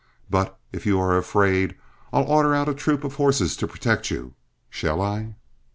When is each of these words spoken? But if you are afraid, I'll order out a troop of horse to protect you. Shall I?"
But 0.31 0.59
if 0.71 0.87
you 0.87 0.99
are 0.99 1.15
afraid, 1.15 1.75
I'll 2.11 2.23
order 2.23 2.55
out 2.55 2.67
a 2.67 2.73
troop 2.73 3.03
of 3.03 3.17
horse 3.17 3.55
to 3.55 3.67
protect 3.67 4.09
you. 4.09 4.33
Shall 4.71 4.99
I?" 4.99 5.35